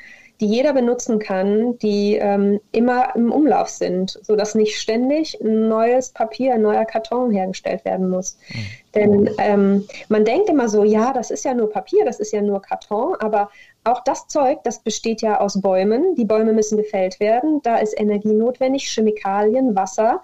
[0.42, 6.10] die jeder benutzen kann, die ähm, immer im Umlauf sind, sodass nicht ständig ein neues
[6.10, 8.38] Papier, ein neuer Karton hergestellt werden muss.
[8.50, 8.66] Mhm.
[8.96, 12.42] Denn ähm, man denkt immer so, ja, das ist ja nur Papier, das ist ja
[12.42, 13.50] nur Karton, aber
[13.86, 16.16] auch das Zeug, das besteht ja aus Bäumen.
[16.16, 20.22] Die Bäume müssen gefällt werden, da ist Energie notwendig, Chemikalien, Wasser.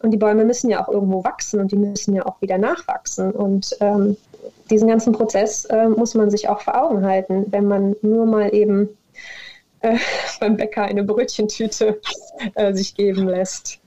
[0.00, 3.32] Und die Bäume müssen ja auch irgendwo wachsen und die müssen ja auch wieder nachwachsen.
[3.32, 4.16] Und ähm,
[4.70, 8.54] diesen ganzen Prozess äh, muss man sich auch vor Augen halten, wenn man nur mal
[8.54, 8.88] eben
[9.80, 9.96] äh,
[10.40, 12.00] beim Bäcker eine Brötchentüte
[12.54, 13.80] äh, sich geben lässt.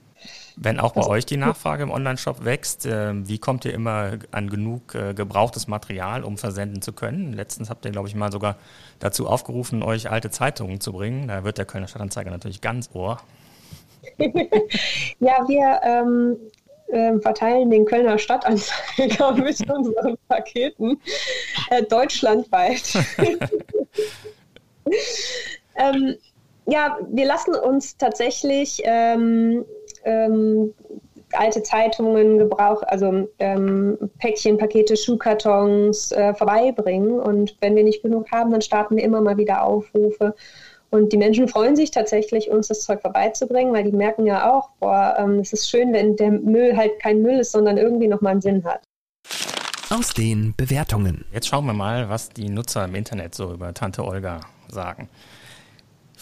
[0.56, 4.18] Wenn auch bei also, euch die Nachfrage im Onlineshop wächst, äh, wie kommt ihr immer
[4.30, 7.32] an genug äh, gebrauchtes Material, um versenden zu können?
[7.32, 8.56] Letztens habt ihr, glaube ich, mal sogar
[8.98, 11.28] dazu aufgerufen, euch alte Zeitungen zu bringen.
[11.28, 13.18] Da wird der Kölner Stadtanzeiger natürlich ganz ohr.
[14.18, 16.36] ja, wir ähm,
[16.88, 21.00] äh, verteilen den Kölner Stadtanzeiger mit unseren Paketen
[21.70, 22.92] äh, deutschlandweit.
[25.76, 26.16] Ähm,
[26.66, 29.64] ja, wir lassen uns tatsächlich ähm,
[30.04, 30.72] ähm,
[31.32, 37.18] alte Zeitungen, Gebrauch, also ähm, Päckchen, Pakete, Schuhkartons äh, vorbeibringen.
[37.18, 40.34] Und wenn wir nicht genug haben, dann starten wir immer mal wieder Aufrufe.
[40.90, 44.68] Und die Menschen freuen sich tatsächlich, uns das Zeug vorbeizubringen, weil die merken ja auch,
[44.78, 48.32] boah, ähm, es ist schön, wenn der Müll halt kein Müll ist, sondern irgendwie nochmal
[48.32, 48.82] einen Sinn hat.
[49.88, 51.24] Aus den Bewertungen.
[51.32, 55.08] Jetzt schauen wir mal, was die Nutzer im Internet so über Tante Olga sagen.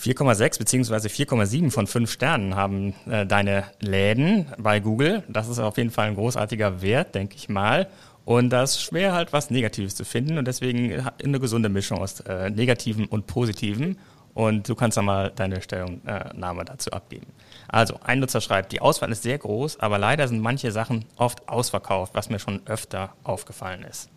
[0.00, 1.08] 4,6 bzw.
[1.08, 5.22] 4,7 von 5 Sternen haben äh, deine Läden bei Google.
[5.28, 7.88] Das ist auf jeden Fall ein großartiger Wert, denke ich mal.
[8.24, 12.20] Und das ist schwer halt was Negatives zu finden und deswegen eine gesunde Mischung aus
[12.20, 13.98] äh, Negativen und Positiven.
[14.32, 17.26] Und du kannst dann mal deine Stellungnahme dazu abgeben.
[17.68, 21.48] Also, ein Nutzer schreibt, die Auswahl ist sehr groß, aber leider sind manche Sachen oft
[21.48, 24.08] ausverkauft, was mir schon öfter aufgefallen ist.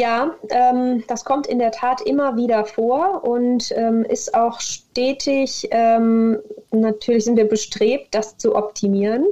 [0.00, 5.68] Ja, ähm, das kommt in der Tat immer wieder vor und ähm, ist auch stetig,
[5.72, 6.38] ähm,
[6.70, 9.26] natürlich sind wir bestrebt, das zu optimieren.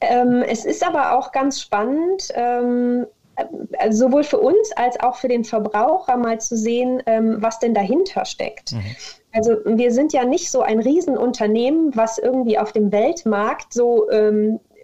[0.00, 5.44] Ähm, es ist aber auch ganz spannend, also sowohl für uns als auch für den
[5.44, 8.72] Verbraucher mal zu sehen, ähm, was denn dahinter steckt.
[8.72, 8.96] Mhm.
[9.32, 14.08] Also wir sind ja nicht so ein Riesenunternehmen, was irgendwie auf dem Weltmarkt so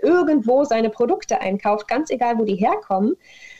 [0.02, 3.16] irgendwo seine Produkte einkauft, ganz egal, wo die herkommen,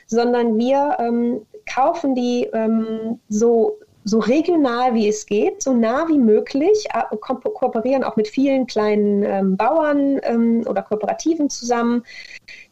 [0.06, 6.18] sondern wir ähm, kaufen die ähm, so, so regional wie es geht, so nah wie
[6.18, 6.86] möglich,
[7.20, 12.04] ko kooperieren auch mit vielen kleinen ähm, Bauern ähm, oder Kooperativen zusammen.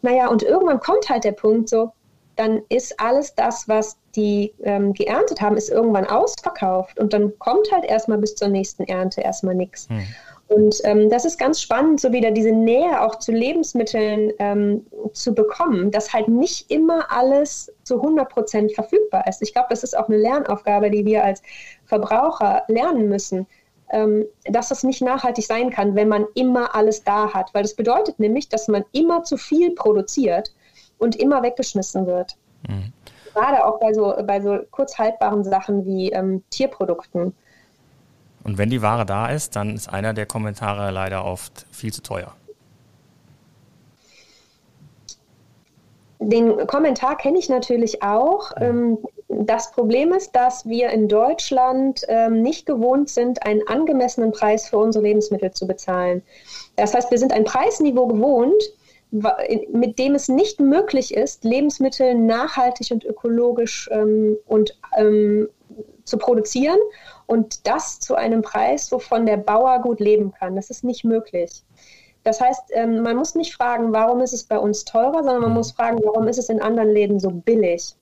[0.02, 1.92] Naja, und irgendwann kommt halt der Punkt so,
[2.36, 7.70] dann ist alles das, was die ähm, geerntet haben, ist irgendwann ausverkauft und dann kommt
[7.72, 9.88] halt erstmal bis zur nächsten Ernte erstmal nichts.
[9.88, 10.02] Hm.
[10.48, 15.34] Und ähm, das ist ganz spannend, so wieder diese Nähe auch zu Lebensmitteln ähm, zu
[15.34, 19.40] bekommen, dass halt nicht immer alles zu 100 Prozent verfügbar ist.
[19.40, 21.42] Ich glaube, das ist auch eine Lernaufgabe, die wir als
[21.86, 23.46] Verbraucher lernen müssen,
[23.90, 27.54] ähm, dass das nicht nachhaltig sein kann, wenn man immer alles da hat.
[27.54, 30.52] Weil das bedeutet nämlich, dass man immer zu viel produziert
[30.98, 32.36] und immer weggeschmissen wird.
[32.68, 32.92] Mhm.
[33.32, 37.34] Gerade auch bei so, bei so kurz haltbaren Sachen wie ähm, Tierprodukten.
[38.44, 42.02] Und wenn die Ware da ist, dann ist einer der Kommentare leider oft viel zu
[42.02, 42.34] teuer.
[46.20, 48.52] Den Kommentar kenne ich natürlich auch.
[48.60, 54.68] Ähm, das Problem ist, dass wir in Deutschland ähm, nicht gewohnt sind, einen angemessenen Preis
[54.68, 56.22] für unsere Lebensmittel zu bezahlen.
[56.76, 58.62] Das heißt, wir sind ein Preisniveau gewohnt,
[59.72, 65.48] mit dem es nicht möglich ist, Lebensmittel nachhaltig und ökologisch ähm, und, ähm,
[66.04, 66.78] zu produzieren
[67.26, 70.56] und das zu einem Preis, wovon der Bauer gut leben kann.
[70.56, 71.64] Das ist nicht möglich.
[72.22, 75.54] Das heißt, ähm, man muss nicht fragen, warum ist es bei uns teurer, sondern man
[75.54, 77.94] muss fragen, warum ist es in anderen Läden so billig.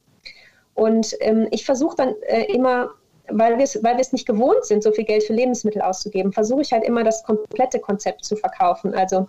[0.74, 2.90] Und ähm, ich versuche dann äh, immer,
[3.28, 6.72] weil wir weil es nicht gewohnt sind, so viel Geld für Lebensmittel auszugeben, versuche ich
[6.72, 8.94] halt immer das komplette Konzept zu verkaufen.
[8.94, 9.28] Also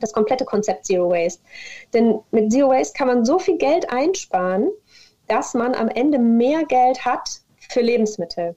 [0.00, 1.42] das komplette Konzept Zero Waste.
[1.94, 4.70] Denn mit Zero Waste kann man so viel Geld einsparen,
[5.28, 8.54] dass man am Ende mehr Geld hat für Lebensmittel.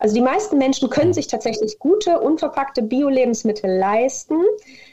[0.00, 4.42] Also die meisten Menschen können sich tatsächlich gute, unverpackte Bio-Lebensmittel leisten.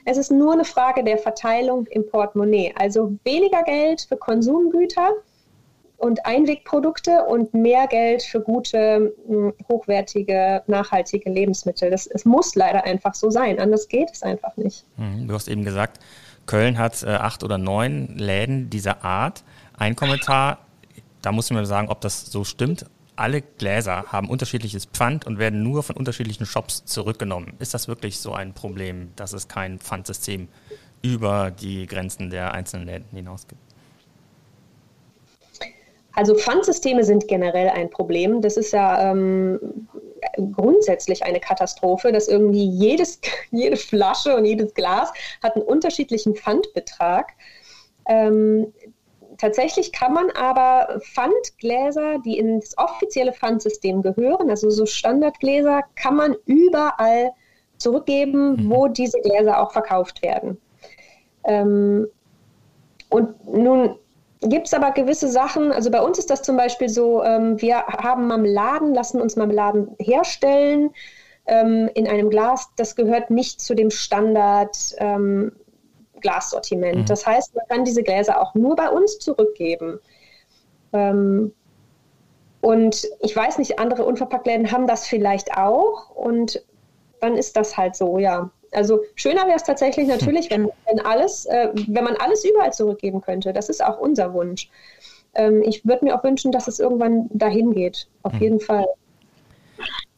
[0.04, 2.74] Es ist nur eine Frage der Verteilung im Portemonnaie.
[2.78, 5.14] Also weniger Geld für Konsumgüter
[5.96, 11.90] und Einwegprodukte und mehr Geld für gute, hm, hochwertige, nachhaltige Lebensmittel.
[11.90, 14.86] Das, es muss leider einfach so sein, anders geht es einfach nicht.
[14.98, 15.30] Mhm.
[15.30, 16.00] Du hast eben gesagt,
[16.46, 19.46] Köln hat äh, acht oder neun Läden dieser Art.
[19.78, 20.60] Ein Kommentar,
[21.22, 22.86] da muss man sagen, ob das so stimmt.
[23.18, 27.54] Alle Gläser haben unterschiedliches Pfand und werden nur von unterschiedlichen Shops zurückgenommen.
[27.60, 30.48] Ist das wirklich so ein Problem, dass es kein Pfandsystem
[31.02, 33.62] über die Grenzen der einzelnen Läden hinaus gibt?
[36.14, 38.42] Also Pfandsysteme sind generell ein Problem.
[38.42, 39.60] Das ist ja ähm,
[40.52, 43.20] grundsätzlich eine Katastrophe, dass irgendwie jedes,
[43.52, 45.12] jede Flasche und jedes Glas
[45.44, 47.34] hat einen unterschiedlichen Pfandbetrag.
[48.08, 48.74] Ähm,
[49.38, 56.36] tatsächlich kann man aber Pfandgläser, die ins offizielle Pfandsystem gehören, also so Standardgläser, kann man
[56.46, 57.32] überall
[57.78, 58.70] zurückgeben, mhm.
[58.70, 60.58] wo diese Gläser auch verkauft werden.
[61.44, 62.08] Ähm,
[63.10, 63.96] und nun
[64.42, 67.78] gibt es aber gewisse Sachen, also bei uns ist das zum Beispiel so, ähm, wir
[67.88, 70.92] haben Marmeladen, lassen uns Marmeladen herstellen
[71.48, 75.54] ähm, in einem Glas, das gehört nicht zu dem Standard ähm,
[76.22, 77.00] Glassortiment.
[77.00, 77.06] Mhm.
[77.06, 80.00] Das heißt, man kann diese Gläser auch nur bei uns zurückgeben.
[80.94, 81.54] Ähm,
[82.62, 86.64] und ich weiß nicht, andere Unverpacktläden haben das vielleicht auch und
[87.22, 88.50] dann ist das halt so, ja.
[88.74, 93.22] Also schöner wäre es tatsächlich natürlich, wenn, wenn alles, äh, wenn man alles überall zurückgeben
[93.22, 93.54] könnte.
[93.54, 94.70] Das ist auch unser Wunsch.
[95.36, 98.08] Ähm, ich würde mir auch wünschen, dass es irgendwann dahin geht.
[98.24, 98.42] Auf mhm.
[98.42, 98.86] jeden Fall.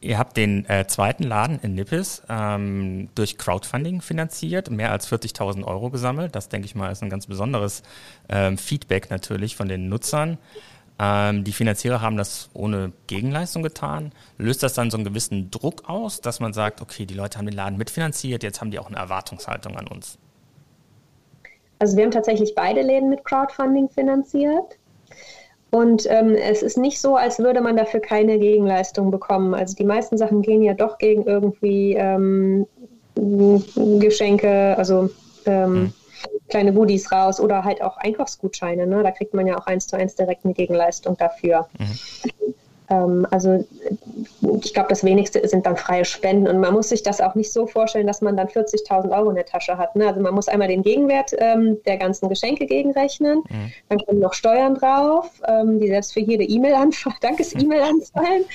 [0.02, 5.66] Ihr habt den äh, zweiten Laden in Nippes ähm, durch Crowdfunding finanziert, mehr als 40.000
[5.66, 6.36] Euro gesammelt.
[6.36, 7.84] Das, denke ich mal, ist ein ganz besonderes
[8.30, 10.38] ähm, Feedback natürlich von den Nutzern.
[11.00, 14.14] Ähm, die Finanzierer haben das ohne Gegenleistung getan.
[14.38, 17.46] Löst das dann so einen gewissen Druck aus, dass man sagt, okay, die Leute haben
[17.46, 20.18] den Laden mitfinanziert, jetzt haben die auch eine Erwartungshaltung an uns?
[21.80, 24.78] Also wir haben tatsächlich beide Läden mit Crowdfunding finanziert.
[25.72, 29.54] Und ähm, es ist nicht so, als würde man dafür keine Gegenleistung bekommen.
[29.54, 32.66] Also die meisten Sachen gehen ja doch gegen irgendwie ähm,
[34.00, 35.10] Geschenke, also
[35.46, 35.94] ähm, hm
[36.50, 38.88] kleine Goodies raus oder halt auch Einkaufsgutscheine.
[38.88, 39.04] Ne?
[39.04, 41.68] Da kriegt man ja auch eins zu eins direkt eine Gegenleistung dafür.
[41.78, 42.54] Mhm.
[42.90, 43.66] Ähm, also
[44.64, 47.52] ich glaube, das wenigste sind dann freie Spenden und man muss sich das auch nicht
[47.52, 49.96] so vorstellen, dass man dann 40.000 Euro in der Tasche hat.
[49.96, 50.08] Ne?
[50.08, 53.72] Also man muss einmal den Gegenwert ähm, der ganzen Geschenke gegenrechnen, mhm.
[53.90, 58.46] dann kommen noch Steuern drauf, ähm, die selbst für jede E-Mail anfallen, Dankes-E-Mail anfallen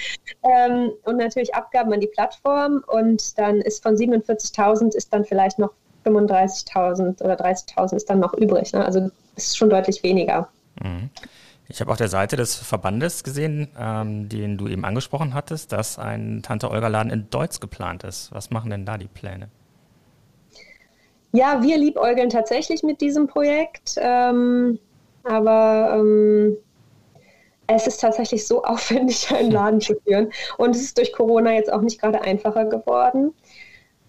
[0.42, 5.58] ähm, und natürlich Abgaben an die Plattform und dann ist von 47.000 ist dann vielleicht
[5.58, 5.70] noch
[6.04, 8.72] 35.000 oder 30.000 ist dann noch übrig.
[8.72, 8.84] Ne?
[8.84, 10.48] Also ist schon deutlich weniger.
[10.82, 11.10] Mhm.
[11.68, 15.98] Ich habe auf der Seite des Verbandes gesehen, ähm, den du eben angesprochen hattest, dass
[15.98, 18.32] ein Tante-Olga-Laden in Deutsch geplant ist.
[18.32, 19.48] Was machen denn da die Pläne?
[21.32, 24.78] Ja, wir liebäugeln tatsächlich mit diesem Projekt, ähm,
[25.24, 26.56] aber ähm,
[27.66, 30.30] es ist tatsächlich so aufwendig, einen Laden zu führen.
[30.58, 33.32] Und es ist durch Corona jetzt auch nicht gerade einfacher geworden.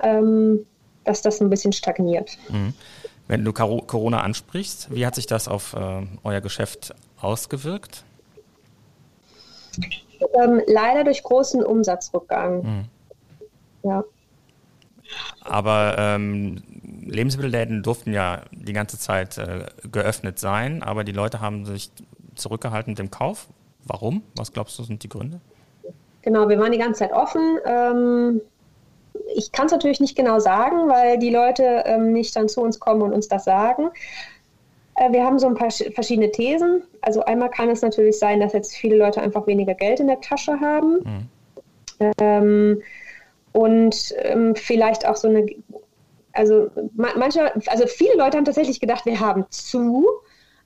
[0.02, 0.66] Ähm,
[1.06, 2.38] dass das ein bisschen stagniert.
[2.50, 2.74] Mhm.
[3.28, 8.04] Wenn du Corona ansprichst, wie hat sich das auf äh, euer Geschäft ausgewirkt?
[10.34, 12.64] Ähm, leider durch großen Umsatzrückgang.
[12.64, 12.86] Mhm.
[13.84, 14.04] Ja.
[15.42, 16.62] Aber ähm,
[17.06, 21.92] Lebensmittelläden durften ja die ganze Zeit äh, geöffnet sein, aber die Leute haben sich
[22.36, 23.48] zurückgehalten mit dem Kauf.
[23.86, 24.24] Warum?
[24.36, 25.40] Was glaubst du, sind die Gründe?
[26.24, 27.60] Genau, wir waren die ganze Zeit offen.
[27.66, 28.42] Ähm,
[29.36, 32.80] ich kann es natürlich nicht genau sagen, weil die Leute ähm, nicht dann zu uns
[32.80, 33.90] kommen und uns das sagen.
[34.96, 36.84] Äh, wir haben so ein paar verschiedene Thesen.
[37.02, 40.22] Also einmal kann es natürlich sein, dass jetzt viele Leute einfach weniger Geld in der
[40.22, 41.30] Tasche haben.
[42.00, 42.12] Mhm.
[42.20, 42.82] Ähm,
[43.52, 45.46] und ähm, vielleicht auch so eine,
[46.34, 50.08] also manche, also viele Leute haben tatsächlich gedacht, wir haben zu.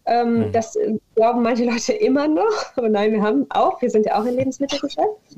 [0.05, 0.51] Ähm, mhm.
[0.51, 0.77] Das
[1.15, 2.65] glauben manche Leute immer noch.
[2.75, 5.37] Aber nein, wir haben auch, wir sind ja auch im Lebensmittelgeschäft.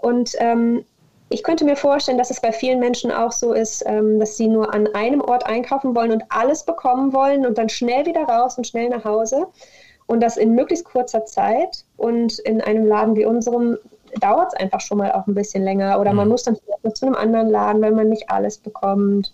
[0.00, 0.84] Und ähm,
[1.32, 4.48] ich könnte mir vorstellen, dass es bei vielen Menschen auch so ist, ähm, dass sie
[4.48, 8.58] nur an einem Ort einkaufen wollen und alles bekommen wollen und dann schnell wieder raus
[8.58, 9.46] und schnell nach Hause.
[10.06, 11.84] Und das in möglichst kurzer Zeit.
[11.96, 13.78] Und in einem Laden wie unserem
[14.20, 15.98] dauert es einfach schon mal auch ein bisschen länger.
[16.00, 16.32] Oder man mhm.
[16.32, 19.32] muss dann vielleicht noch zu einem anderen Laden, weil man nicht alles bekommt.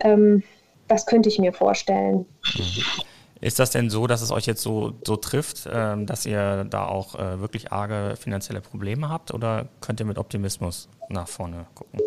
[0.00, 0.42] Ähm,
[0.88, 2.26] das könnte ich mir vorstellen.
[3.44, 6.86] Ist das denn so, dass es euch jetzt so, so trifft, ähm, dass ihr da
[6.86, 12.00] auch äh, wirklich arge finanzielle Probleme habt oder könnt ihr mit Optimismus nach vorne gucken?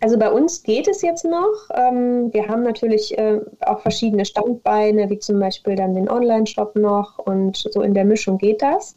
[0.00, 1.54] Also bei uns geht es jetzt noch.
[1.72, 7.18] Ähm, wir haben natürlich äh, auch verschiedene Standbeine, wie zum Beispiel dann den Online-Shop noch
[7.18, 8.96] und so in der Mischung geht das.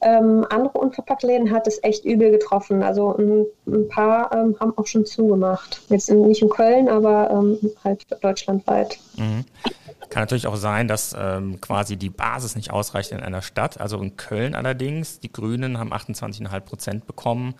[0.00, 2.82] Ähm, andere Unverpacktläden hat es echt übel getroffen.
[2.82, 5.82] Also ein, ein paar ähm, haben auch schon zugemacht.
[5.88, 8.98] Jetzt in, nicht in Köln, aber ähm, halt deutschlandweit.
[9.16, 9.44] Mhm.
[10.08, 13.80] Kann natürlich auch sein, dass ähm, quasi die Basis nicht ausreicht in einer Stadt.
[13.80, 17.54] Also in Köln allerdings, die Grünen haben 28,5 Prozent bekommen.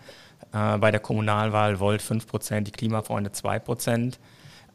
[0.53, 4.19] Äh, bei der Kommunalwahl Volt 5 Prozent, die Klimafreunde 2 Prozent.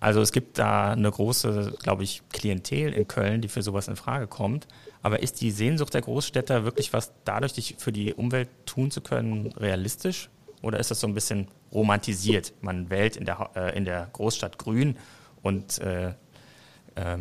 [0.05, 3.97] Also es gibt da eine große, glaube ich, Klientel in Köln, die für sowas in
[3.97, 4.69] Frage kommt.
[5.01, 9.47] Aber ist die Sehnsucht der Großstädter wirklich was dadurch, für die Umwelt tun zu können,
[9.57, 10.29] realistisch?
[10.61, 12.53] Oder ist das so ein bisschen romantisiert?
[12.61, 14.99] Man wählt in der, äh, in der Großstadt grün
[15.43, 16.13] und äh, äh,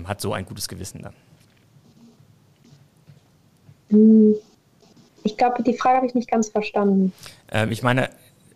[0.04, 1.14] hat so ein gutes Gewissen dann.
[3.92, 4.36] Hm.
[5.24, 7.14] Ich glaube, die Frage habe ich nicht ganz verstanden.
[7.50, 8.10] Ähm, ich meine,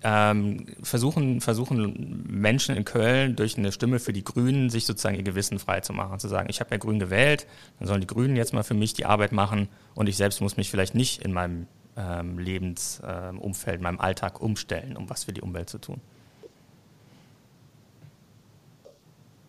[0.09, 5.23] ähm, versuchen, versuchen Menschen in Köln durch eine Stimme für die Grünen sich sozusagen ihr
[5.23, 7.45] Gewissen frei zu machen, zu sagen, ich habe ja Grün gewählt,
[7.77, 10.55] dann sollen die Grünen jetzt mal für mich die Arbeit machen und ich selbst muss
[10.55, 11.67] mich vielleicht nicht in meinem
[11.97, 15.99] ähm, Lebensumfeld, äh, meinem Alltag umstellen, um was für die Umwelt zu tun.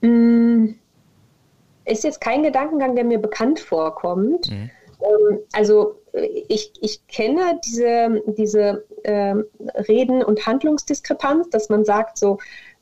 [0.01, 0.75] Mm,
[1.85, 4.51] ist jetzt kein Gedankengang, der mir bekannt vorkommt.
[4.51, 4.71] Mhm.
[5.03, 6.01] Ähm, also
[6.49, 9.35] ich, ich kenne diese, diese äh,
[9.88, 12.38] Reden- und Handlungsdiskrepanz, dass man sagt so,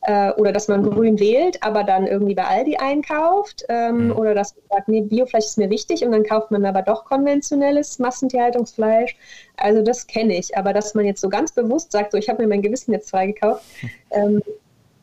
[0.06, 4.12] äh, oder dass man grün wählt, aber dann irgendwie bei Aldi einkauft, ähm, mhm.
[4.12, 7.04] oder dass man sagt, nee, Biofleisch ist mir wichtig und dann kauft man aber doch
[7.04, 9.16] konventionelles Massentierhaltungsfleisch.
[9.56, 12.42] Also das kenne ich, aber dass man jetzt so ganz bewusst sagt, so ich habe
[12.42, 13.64] mir mein Gewissen jetzt freigekauft,
[14.12, 14.42] ähm,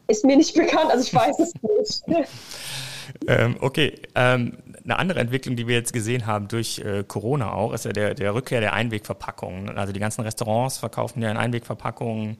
[0.08, 2.04] ist mir nicht bekannt, also ich weiß es nicht.
[3.28, 7.74] ähm, okay, ähm, eine andere Entwicklung, die wir jetzt gesehen haben durch äh, Corona auch,
[7.74, 9.78] ist ja der, der Rückkehr der Einwegverpackungen.
[9.78, 12.38] Also die ganzen Restaurants verkaufen ja in Einwegverpackungen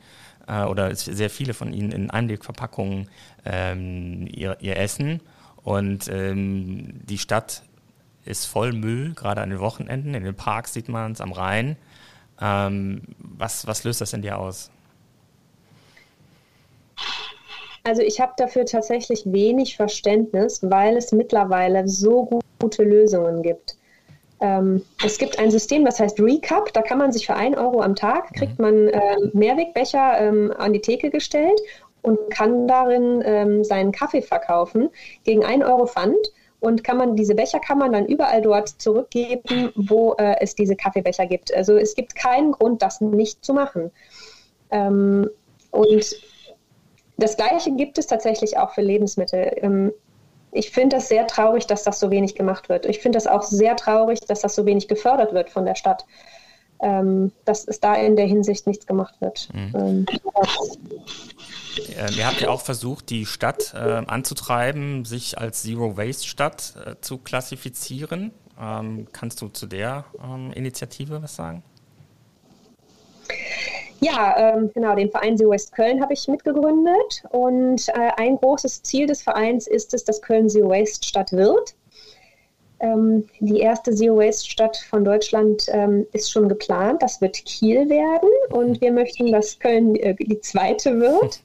[0.48, 3.10] äh, oder sehr viele von ihnen in Einwegverpackungen
[3.46, 5.22] ähm, ihr, ihr Essen.
[5.64, 7.64] Und ähm, die Stadt
[8.26, 10.14] ist voll Müll, gerade an den Wochenenden.
[10.14, 11.78] In den Parks sieht man es, am Rhein.
[12.42, 14.72] Ähm, was, was löst das in dir aus?
[17.84, 23.76] Also ich habe dafür tatsächlich wenig Verständnis, weil es mittlerweile so gute Lösungen gibt.
[24.40, 26.72] Ähm, es gibt ein System, das heißt Recap.
[26.74, 30.72] Da kann man sich für ein Euro am Tag, kriegt man äh, Mehrwegbecher ähm, an
[30.72, 31.60] die Theke gestellt
[32.04, 34.90] und kann darin ähm, seinen Kaffee verkaufen
[35.24, 36.32] gegen ein Euro Pfand.
[36.62, 40.78] Und kann man diese Becher kann man dann überall dort zurückgeben, wo äh, es diese
[40.78, 41.54] Kaffeebecher gibt.
[41.54, 43.92] Also es gibt keinen Grund, das nicht zu machen.
[44.72, 45.30] Ähm,
[45.72, 46.16] und
[47.18, 49.52] das Gleiche gibt es tatsächlich auch für Lebensmittel.
[49.62, 49.92] Ähm,
[50.52, 52.86] ich finde das sehr traurig, dass das so wenig gemacht wird.
[52.86, 56.06] Ich finde das auch sehr traurig, dass das so wenig gefördert wird von der Stadt.
[56.82, 59.48] Ähm, dass es da in der Hinsicht nichts gemacht wird.
[59.54, 59.74] Mhm.
[59.74, 60.06] Ähm,
[62.18, 68.32] ihr habt ja auch versucht, die Stadt äh, anzutreiben, sich als Zero-Waste-Stadt äh, zu klassifizieren.
[69.12, 70.06] Kannst du zu der
[70.54, 71.64] Initiative was sagen?
[74.00, 79.08] Ja, ähm, genau, den Verein Waste Köln habe ich mitgegründet und äh, ein großes Ziel
[79.08, 81.76] des Vereins ist es, dass Köln Zero Waste Stadt wird.
[82.80, 87.90] Ähm, die erste Zero Waste Stadt von Deutschland ähm, ist schon geplant, das wird Kiel
[87.90, 91.42] werden und wir möchten, dass Köln äh, die zweite wird.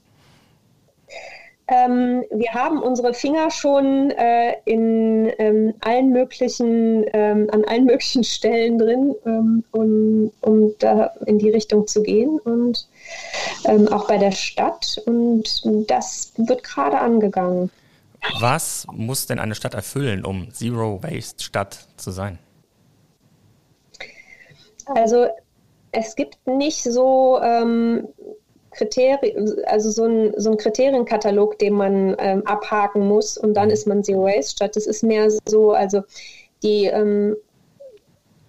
[1.71, 8.23] Ähm, wir haben unsere Finger schon äh, in ähm, allen möglichen, ähm, an allen möglichen
[8.23, 12.87] Stellen drin, ähm, um, um da in die Richtung zu gehen und
[13.65, 14.99] ähm, auch bei der Stadt.
[15.05, 17.69] Und das wird gerade angegangen.
[18.39, 22.39] Was muss denn eine Stadt erfüllen, um Zero Waste Stadt zu sein?
[24.87, 25.27] Also
[25.91, 28.07] es gibt nicht so ähm,
[28.79, 33.87] Kriterien, also so ein, so ein Kriterienkatalog, den man ähm, abhaken muss und dann ist
[33.87, 34.75] man Zero Waste Stadt.
[34.75, 36.01] Das ist mehr so, also
[36.63, 37.35] die ähm,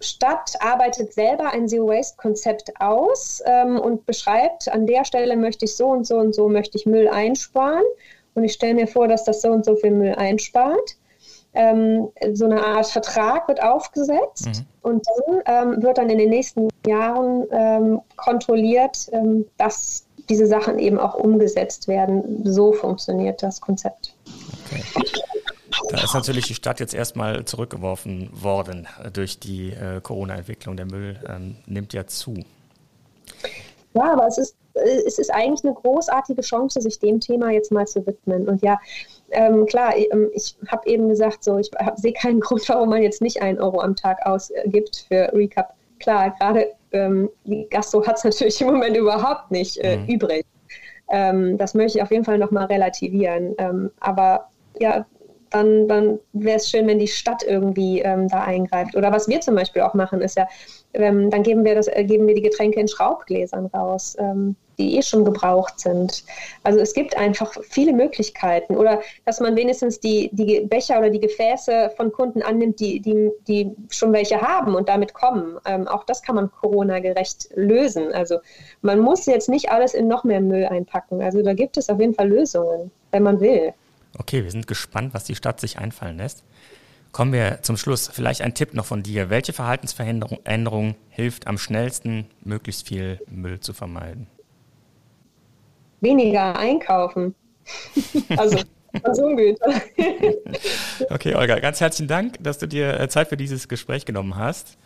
[0.01, 5.64] Stadt arbeitet selber ein Zero Waste Konzept aus ähm, und beschreibt, an der Stelle möchte
[5.64, 7.85] ich so und so und so möchte ich Müll einsparen
[8.35, 10.97] und ich stelle mir vor, dass das so und so viel Müll einspart.
[11.53, 14.66] Ähm, so eine Art Vertrag wird aufgesetzt mhm.
[14.83, 20.78] und dann ähm, wird dann in den nächsten Jahren ähm, kontrolliert, ähm, dass diese Sachen
[20.78, 22.43] eben auch umgesetzt werden.
[22.45, 24.14] So funktioniert das Konzept.
[24.64, 24.83] Okay.
[25.91, 30.76] Da ist natürlich die Stadt jetzt erstmal zurückgeworfen worden durch die äh, Corona-Entwicklung.
[30.76, 32.35] Der Müll ähm, nimmt ja zu.
[33.95, 37.72] Ja, aber es ist, äh, es ist eigentlich eine großartige Chance, sich dem Thema jetzt
[37.72, 38.49] mal zu widmen.
[38.49, 38.78] Und ja,
[39.31, 43.03] ähm, klar, ähm, ich, ich habe eben gesagt, so ich sehe keinen Grund, warum man
[43.03, 45.74] jetzt nicht einen Euro am Tag ausgibt für Recap.
[46.01, 50.07] Klar, gerade ähm, die Gastro hat es natürlich im Moment überhaupt nicht äh, mhm.
[50.07, 50.44] übrig.
[51.11, 53.55] Ähm, das möchte ich auf jeden Fall nochmal relativieren.
[53.59, 54.48] Ähm, aber
[54.78, 55.07] ja,
[55.51, 58.94] dann, dann wäre es schön, wenn die Stadt irgendwie ähm, da eingreift.
[58.96, 60.48] Oder was wir zum Beispiel auch machen, ist ja,
[60.95, 64.97] ähm, dann geben wir, das, äh, geben wir die Getränke in Schraubgläsern raus, ähm, die
[64.97, 66.24] eh schon gebraucht sind.
[66.64, 68.76] Also es gibt einfach viele Möglichkeiten.
[68.76, 73.30] Oder dass man wenigstens die, die Becher oder die Gefäße von Kunden annimmt, die, die,
[73.47, 75.59] die schon welche haben und damit kommen.
[75.66, 78.12] Ähm, auch das kann man Corona-gerecht lösen.
[78.12, 78.38] Also
[78.82, 81.22] man muss jetzt nicht alles in noch mehr Müll einpacken.
[81.22, 83.74] Also da gibt es auf jeden Fall Lösungen, wenn man will.
[84.18, 86.43] Okay, wir sind gespannt, was die Stadt sich einfallen lässt.
[87.12, 88.08] Kommen wir zum Schluss.
[88.12, 89.30] Vielleicht ein Tipp noch von dir.
[89.30, 94.28] Welche Verhaltensveränderung hilft am schnellsten, möglichst viel Müll zu vermeiden?
[96.00, 97.34] Weniger einkaufen.
[98.36, 98.58] also
[99.02, 99.72] Konsumgüter.
[101.11, 104.78] okay, Olga, ganz herzlichen Dank, dass du dir äh, Zeit für dieses Gespräch genommen hast.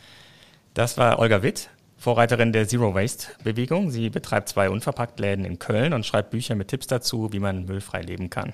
[0.74, 3.90] Das war Olga Witt, Vorreiterin der Zero Waste Bewegung.
[3.90, 8.02] Sie betreibt zwei Unverpacktläden in Köln und schreibt Bücher mit Tipps dazu, wie man müllfrei
[8.02, 8.52] leben kann.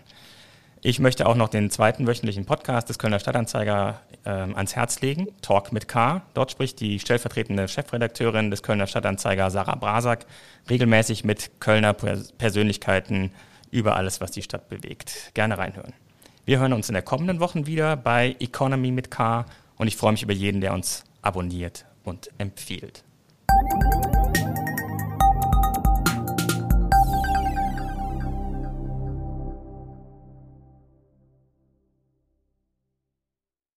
[0.82, 5.28] Ich möchte auch noch den zweiten wöchentlichen Podcast des Kölner Stadtanzeiger äh, ans Herz legen,
[5.42, 6.22] Talk mit K.
[6.32, 10.24] Dort spricht die stellvertretende Chefredakteurin des Kölner Stadtanzeiger, Sarah Brasak,
[10.70, 13.30] regelmäßig mit Kölner Persönlichkeiten
[13.70, 15.32] über alles, was die Stadt bewegt.
[15.34, 15.92] Gerne reinhören.
[16.46, 19.44] Wir hören uns in der kommenden Woche wieder bei Economy mit K
[19.76, 23.04] und ich freue mich über jeden, der uns abonniert und empfiehlt.